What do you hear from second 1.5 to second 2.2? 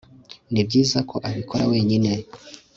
wenyine